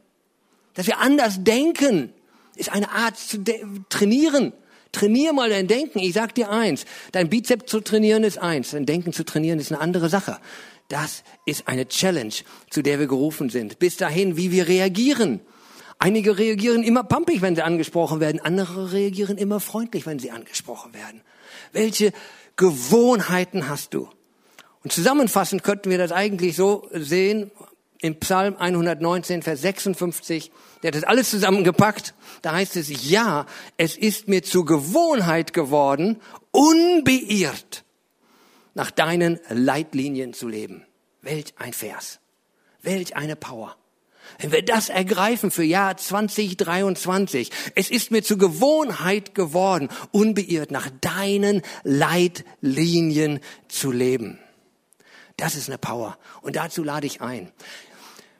[0.73, 2.12] Dass wir anders denken,
[2.55, 3.43] ist eine Art zu
[3.89, 4.53] trainieren.
[4.91, 5.99] Trainier mal dein Denken.
[5.99, 9.71] Ich sag dir eins, dein Bizeps zu trainieren ist eins, dein Denken zu trainieren ist
[9.71, 10.39] eine andere Sache.
[10.88, 12.34] Das ist eine Challenge,
[12.71, 13.77] zu der wir gerufen sind.
[13.77, 15.39] Bis dahin, wie wir reagieren.
[15.99, 18.39] Einige reagieren immer pampig, wenn sie angesprochen werden.
[18.39, 21.21] Andere reagieren immer freundlich, wenn sie angesprochen werden.
[21.73, 22.13] Welche
[22.55, 24.09] Gewohnheiten hast du?
[24.81, 27.51] Und zusammenfassend könnten wir das eigentlich so sehen,
[28.01, 32.13] im Psalm 119, Vers 56, der hat das alles zusammengepackt.
[32.41, 37.83] Da heißt es, ja, es ist mir zur Gewohnheit geworden, unbeirrt
[38.73, 40.85] nach deinen Leitlinien zu leben.
[41.21, 42.19] Welch ein Vers.
[42.81, 43.75] Welch eine Power.
[44.39, 50.89] Wenn wir das ergreifen für Jahr 2023, es ist mir zur Gewohnheit geworden, unbeirrt nach
[51.02, 54.39] deinen Leitlinien zu leben.
[55.36, 56.17] Das ist eine Power.
[56.41, 57.52] Und dazu lade ich ein.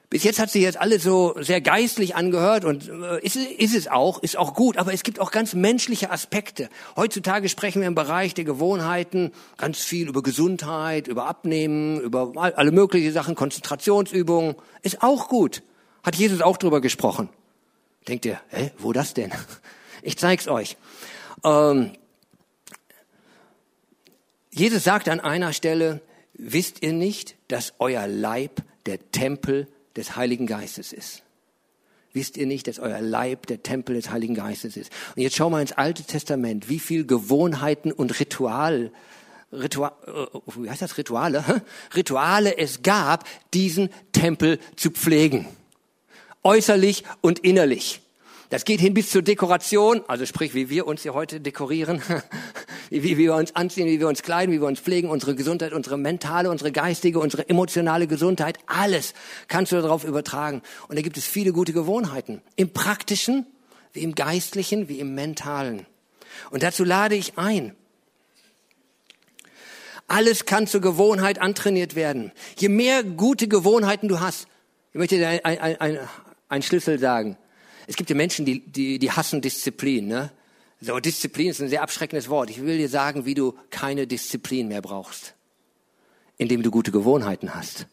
[0.08, 3.86] Bis jetzt hat sich jetzt alles so sehr geistlich angehört und äh, ist, ist es
[3.86, 6.68] auch, ist auch gut, aber es gibt auch ganz menschliche Aspekte.
[6.96, 12.72] Heutzutage sprechen wir im Bereich der Gewohnheiten ganz viel über Gesundheit, über Abnehmen, über alle
[12.72, 15.62] möglichen Sachen, Konzentrationsübungen, ist auch gut.
[16.02, 17.28] Hat Jesus auch drüber gesprochen.
[18.08, 19.32] Denkt ihr, hä, wo das denn?
[20.02, 20.78] Ich zeig's euch.
[21.44, 21.92] Ähm,
[24.50, 26.00] Jesus sagt an einer Stelle,
[26.32, 31.22] wisst ihr nicht, dass euer Leib der Tempel des Heiligen Geistes ist.
[32.12, 34.90] Wisst ihr nicht, dass euer Leib der Tempel des Heiligen Geistes ist?
[35.14, 38.90] Und jetzt schau mal ins Alte Testament, wie viel Gewohnheiten und Ritual,
[39.52, 41.62] Ritual, äh, wie heißt das, Rituale?
[41.94, 45.46] Rituale es gab, diesen Tempel zu pflegen.
[46.42, 48.00] Äußerlich und innerlich.
[48.50, 52.02] Das geht hin bis zur Dekoration, also sprich, wie wir uns hier heute dekorieren,
[52.90, 55.96] wie, wir uns anziehen, wie wir uns kleiden, wie wir uns pflegen, unsere Gesundheit, unsere
[55.96, 59.14] mentale, unsere geistige, unsere emotionale Gesundheit, alles
[59.46, 60.62] kannst du darauf übertragen.
[60.88, 62.42] Und da gibt es viele gute Gewohnheiten.
[62.56, 63.46] Im praktischen,
[63.92, 65.86] wie im geistlichen, wie im mentalen.
[66.50, 67.76] Und dazu lade ich ein.
[70.08, 72.32] Alles kann zur Gewohnheit antrainiert werden.
[72.56, 74.48] Je mehr gute Gewohnheiten du hast,
[74.92, 75.98] ich möchte dir ein, ein, ein,
[76.50, 77.38] ein Schlüssel sagen.
[77.86, 80.06] Es gibt ja Menschen, die, die, die hassen Disziplin.
[80.06, 80.30] Ne?
[80.80, 82.50] So, Disziplin ist ein sehr abschreckendes Wort.
[82.50, 85.34] Ich will dir sagen, wie du keine Disziplin mehr brauchst,
[86.36, 87.86] indem du gute Gewohnheiten hast.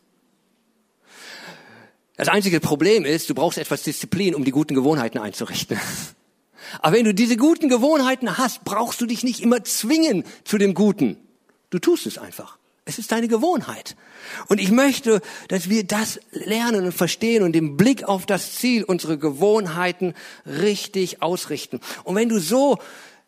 [2.18, 5.80] Das einzige Problem ist, du brauchst etwas Disziplin, um die guten Gewohnheiten einzurichten.
[6.82, 10.74] Aber wenn du diese guten Gewohnheiten hast, brauchst du dich nicht immer zwingen zu dem
[10.74, 11.18] Guten.
[11.70, 12.57] Du tust es einfach.
[12.88, 13.98] Es ist deine Gewohnheit.
[14.48, 18.84] Und ich möchte, dass wir das lernen und verstehen und den Blick auf das Ziel,
[18.86, 20.14] unsere Gewohnheiten
[20.46, 21.82] richtig ausrichten.
[22.06, 22.78] Und wenn du so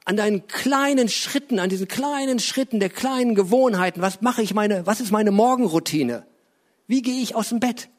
[0.05, 4.87] an deinen kleinen Schritten, an diesen kleinen Schritten der kleinen Gewohnheiten, was mache ich meine,
[4.87, 6.25] was ist meine Morgenroutine?
[6.87, 7.89] Wie gehe ich aus dem Bett?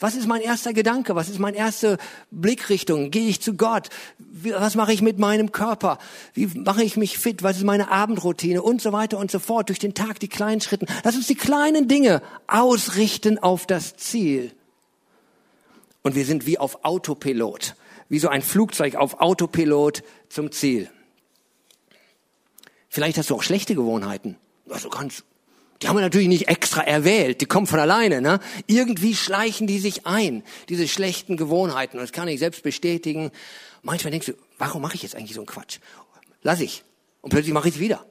[0.00, 1.14] Was ist mein erster Gedanke?
[1.14, 1.98] Was ist meine erste
[2.30, 3.10] Blickrichtung?
[3.10, 3.90] Gehe ich zu Gott?
[4.18, 5.98] Was mache ich mit meinem Körper?
[6.32, 7.42] Wie mache ich mich fit?
[7.42, 8.62] Was ist meine Abendroutine?
[8.62, 9.68] Und so weiter und so fort.
[9.68, 10.86] Durch den Tag die kleinen Schritten.
[11.04, 14.52] Lass uns die kleinen Dinge ausrichten auf das Ziel.
[16.02, 17.76] Und wir sind wie auf Autopilot.
[18.08, 20.90] Wie so ein Flugzeug auf Autopilot zum Ziel.
[22.88, 24.36] Vielleicht hast du auch schlechte Gewohnheiten.
[24.68, 25.24] Also ganz
[25.82, 28.20] die haben wir natürlich nicht extra erwählt, die kommen von alleine.
[28.20, 28.40] Ne?
[28.66, 31.96] Irgendwie schleichen die sich ein, diese schlechten Gewohnheiten.
[31.96, 33.30] Und das kann ich selbst bestätigen.
[33.82, 35.78] Manchmal denkst du, warum mache ich jetzt eigentlich so einen Quatsch?
[36.42, 36.84] Lass ich.
[37.22, 38.04] Und plötzlich mache ich es wieder.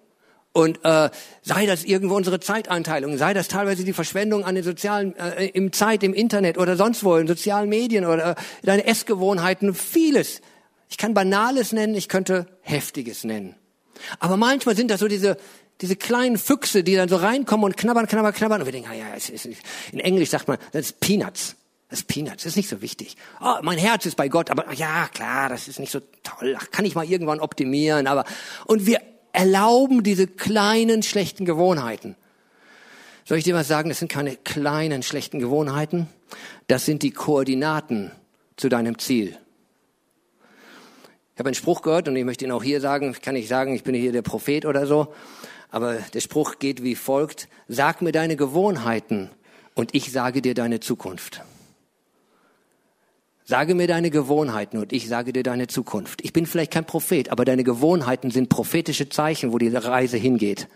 [0.51, 1.11] Und äh,
[1.43, 5.71] sei das irgendwo unsere Zeiteinteilung, sei das teilweise die Verschwendung an den sozialen, äh, im
[5.71, 10.41] Zeit, im Internet oder sonst wo, in sozialen Medien oder äh, deine Essgewohnheiten, vieles.
[10.89, 13.55] Ich kann Banales nennen, ich könnte Heftiges nennen.
[14.17, 15.37] Aber manchmal sind das so diese,
[15.81, 18.61] diese kleinen Füchse, die dann so reinkommen und knabbern, knabbern, knabbern.
[18.61, 19.47] Und wir denken, ah ja, es ist,
[19.91, 21.55] in Englisch sagt man, das ist Peanuts.
[21.89, 23.17] Das ist Peanuts, das ist nicht so wichtig.
[23.41, 26.55] Oh, mein Herz ist bei Gott, aber ja, klar, das ist nicht so toll.
[26.59, 28.25] Ach, kann ich mal irgendwann optimieren, aber,
[28.65, 32.15] und wir erlauben diese kleinen schlechten Gewohnheiten.
[33.25, 33.89] Soll ich dir was sagen?
[33.89, 36.07] Das sind keine kleinen schlechten Gewohnheiten.
[36.67, 38.11] Das sind die Koordinaten
[38.55, 39.37] zu deinem Ziel.
[41.39, 43.11] Ich habe einen Spruch gehört und ich möchte ihn auch hier sagen.
[43.11, 45.13] Ich kann nicht sagen, ich bin hier der Prophet oder so.
[45.71, 47.47] Aber der Spruch geht wie folgt.
[47.69, 49.29] Sag mir deine Gewohnheiten
[49.73, 51.41] und ich sage dir deine Zukunft.
[53.45, 56.25] Sage mir deine Gewohnheiten und ich sage dir deine Zukunft.
[56.25, 60.67] Ich bin vielleicht kein Prophet, aber deine Gewohnheiten sind prophetische Zeichen, wo die Reise hingeht.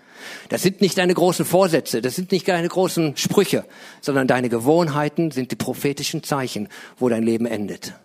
[0.48, 3.66] Das sind nicht deine großen Vorsätze, das sind nicht deine großen Sprüche,
[4.00, 7.96] sondern deine Gewohnheiten sind die prophetischen Zeichen, wo dein Leben endet.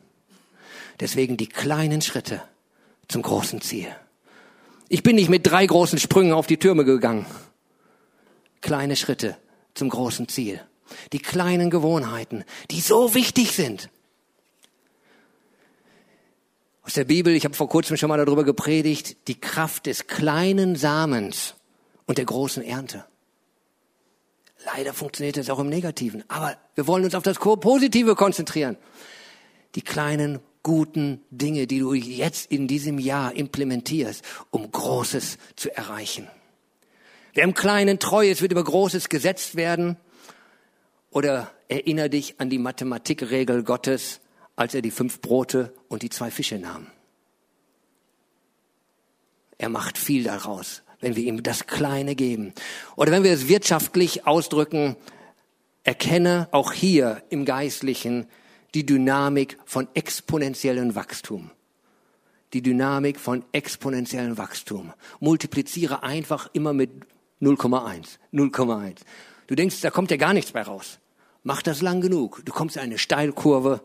[1.01, 2.43] Deswegen die kleinen Schritte
[3.09, 3.95] zum großen Ziel.
[4.89, 7.27] Ich bin nicht mit drei großen Sprüngen auf die Türme gegangen.
[8.61, 9.37] Kleine Schritte
[9.75, 10.61] zum großen Ziel.
[11.13, 13.91] Die kleinen Gewohnheiten, die so wichtig sind.
[16.83, 20.75] Aus der Bibel, ich habe vor kurzem schon mal darüber gepredigt, die Kraft des kleinen
[20.75, 21.55] Samens
[22.07, 23.05] und der großen Ernte.
[24.65, 28.79] Leider funktioniert das auch im Negativen, aber wir wollen uns auf das Positive konzentrieren.
[29.75, 36.29] Die kleinen guten Dinge, die du jetzt in diesem Jahr implementierst, um Großes zu erreichen.
[37.35, 39.97] Wer im Kleinen treu ist, wird über Großes gesetzt werden.
[41.11, 44.21] Oder erinnere dich an die Mathematikregel Gottes,
[44.57, 46.89] als er die fünf Brote und die zwei Fische nahm.
[49.57, 52.53] Er macht viel daraus, wenn wir ihm das Kleine geben.
[52.97, 54.97] Oder wenn wir es wirtschaftlich ausdrücken,
[55.85, 58.27] erkenne auch hier im Geistlichen
[58.75, 61.51] die Dynamik von exponentiellem Wachstum.
[62.53, 64.93] Die Dynamik von exponentiellem Wachstum.
[65.21, 66.91] Multipliziere einfach immer mit
[67.41, 68.97] 0,1, 0,1.
[69.47, 70.99] Du denkst, da kommt ja gar nichts bei raus.
[71.43, 72.43] Mach das lang genug.
[72.45, 73.81] Du kommst in eine Steilkurve,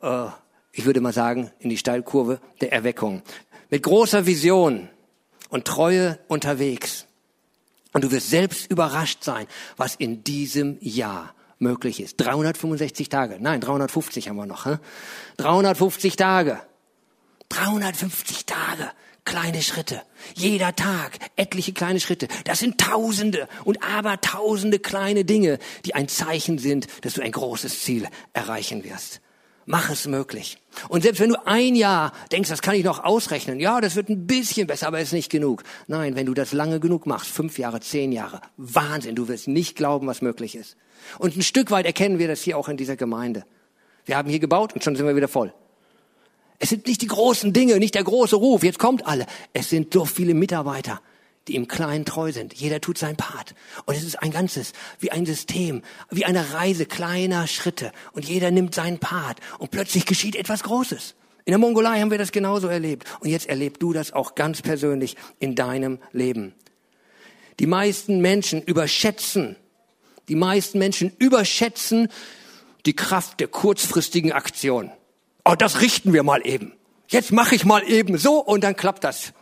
[0.00, 0.26] äh,
[0.72, 3.22] ich würde mal sagen, in die Steilkurve der Erweckung.
[3.68, 4.88] Mit großer Vision
[5.48, 7.06] und Treue unterwegs.
[7.92, 12.16] Und du wirst selbst überrascht sein, was in diesem Jahr möglich ist.
[12.16, 13.38] 365 Tage.
[13.40, 14.66] Nein, 350 haben wir noch.
[14.66, 14.78] Hä?
[15.36, 16.60] 350 Tage.
[17.50, 18.90] 350 Tage.
[19.24, 20.02] Kleine Schritte.
[20.34, 22.26] Jeder Tag etliche kleine Schritte.
[22.44, 27.82] Das sind Tausende und Abertausende kleine Dinge, die ein Zeichen sind, dass du ein großes
[27.82, 29.20] Ziel erreichen wirst.
[29.70, 30.58] Mach es möglich.
[30.88, 34.08] Und selbst wenn du ein Jahr denkst, das kann ich noch ausrechnen, ja, das wird
[34.08, 35.62] ein bisschen besser, aber ist nicht genug.
[35.86, 39.76] Nein, wenn du das lange genug machst, fünf Jahre, zehn Jahre, Wahnsinn, du wirst nicht
[39.76, 40.76] glauben, was möglich ist.
[41.20, 43.44] Und ein Stück weit erkennen wir das hier auch in dieser Gemeinde.
[44.06, 45.54] Wir haben hier gebaut und schon sind wir wieder voll.
[46.58, 49.26] Es sind nicht die großen Dinge, nicht der große Ruf, jetzt kommt alle.
[49.52, 51.00] Es sind so viele Mitarbeiter,
[51.48, 52.54] die im Kleinen treu sind.
[52.54, 53.54] Jeder tut seinen Part.
[53.86, 57.92] Und es ist ein ganzes, wie ein System, wie eine Reise kleiner Schritte.
[58.12, 59.38] Und jeder nimmt seinen Part.
[59.58, 61.14] Und plötzlich geschieht etwas Großes.
[61.44, 63.04] In der Mongolei haben wir das genauso erlebt.
[63.20, 66.54] Und jetzt erlebst du das auch ganz persönlich in deinem Leben.
[67.58, 69.56] Die meisten Menschen überschätzen,
[70.28, 72.08] die meisten Menschen überschätzen
[72.86, 74.90] die Kraft der kurzfristigen Aktion.
[75.44, 76.72] Oh, das richten wir mal eben.
[77.08, 79.32] Jetzt mache ich mal eben so und dann klappt das.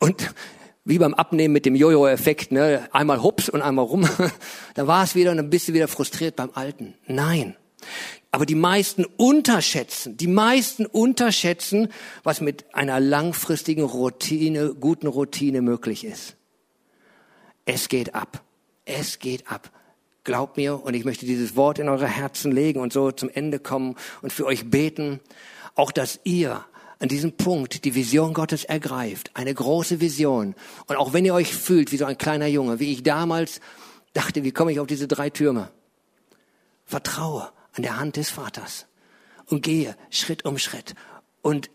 [0.00, 0.34] Und
[0.84, 2.88] wie beim Abnehmen mit dem Jojo-Effekt, ne?
[2.90, 4.08] einmal hups und einmal rum,
[4.74, 6.94] da war es wieder und dann bist du wieder frustriert beim Alten.
[7.06, 7.54] Nein.
[8.32, 11.88] Aber die meisten unterschätzen, die meisten unterschätzen,
[12.22, 16.36] was mit einer langfristigen Routine, guten Routine möglich ist.
[17.64, 18.42] Es geht ab.
[18.84, 19.70] Es geht ab.
[20.24, 23.58] Glaubt mir, und ich möchte dieses Wort in eure Herzen legen und so zum Ende
[23.58, 25.20] kommen und für euch beten,
[25.74, 26.64] auch dass ihr
[27.00, 30.54] an diesem Punkt die Vision Gottes ergreift, eine große Vision.
[30.86, 33.60] Und auch wenn ihr euch fühlt wie so ein kleiner Junge, wie ich damals
[34.12, 35.70] dachte, wie komme ich auf diese drei Türme?
[36.84, 38.86] Vertraue an der Hand des Vaters
[39.46, 40.94] und gehe Schritt um Schritt.
[41.40, 41.70] Und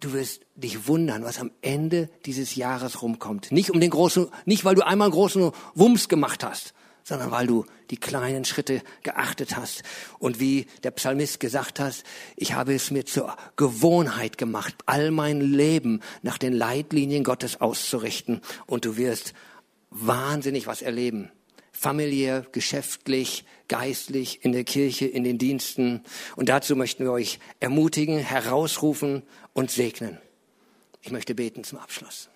[0.00, 3.52] du wirst dich wundern, was am Ende dieses Jahres rumkommt.
[3.52, 7.46] Nicht um den großen, nicht weil du einmal einen großen Wumms gemacht hast, sondern weil
[7.46, 9.82] du die kleinen Schritte geachtet hast.
[10.18, 12.02] Und wie der Psalmist gesagt hat,
[12.34, 18.40] ich habe es mir zur Gewohnheit gemacht, all mein Leben nach den Leitlinien Gottes auszurichten.
[18.66, 19.34] Und du wirst
[19.90, 21.30] wahnsinnig was erleben.
[21.72, 26.02] Familiär, geschäftlich, geistlich, in der Kirche, in den Diensten.
[26.36, 30.18] Und dazu möchten wir euch ermutigen, herausrufen und segnen.
[31.02, 32.30] Ich möchte beten zum Abschluss.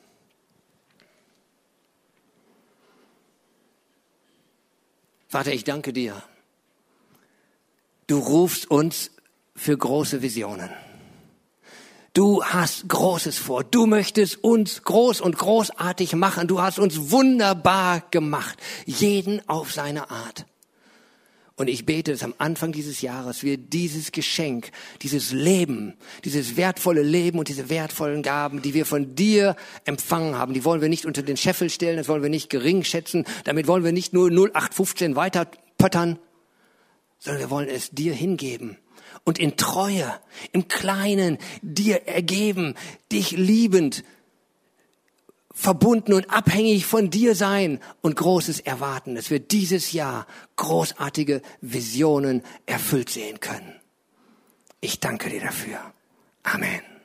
[5.29, 6.23] Vater, ich danke dir.
[8.07, 9.11] Du rufst uns
[9.55, 10.71] für große Visionen.
[12.15, 13.63] Du hast Großes vor.
[13.63, 16.49] Du möchtest uns groß und großartig machen.
[16.49, 18.59] Du hast uns wunderbar gemacht.
[18.87, 20.47] Jeden auf seine Art.
[21.59, 24.71] Und ich bete, dass am Anfang dieses Jahres wir dieses Geschenk,
[25.03, 25.95] dieses Leben,
[26.25, 30.81] dieses wertvolle Leben und diese wertvollen Gaben, die wir von dir empfangen haben, die wollen
[30.81, 33.91] wir nicht unter den Scheffel stellen, das wollen wir nicht gering schätzen, damit wollen wir
[33.91, 36.21] nicht nur 0815 weiter pöttern,
[37.19, 38.79] sondern wir wollen es dir hingeben
[39.25, 40.15] und in Treue,
[40.53, 42.77] im Kleinen dir ergeben,
[43.11, 44.05] dich liebend,
[45.59, 52.45] verbunden und abhängig von dir sein und Großes erwarten, dass wir dieses Jahr großartige Visionen
[52.67, 53.75] erfüllt sehen können.
[54.81, 55.81] Ich danke dir dafür.
[56.45, 56.98] Amen.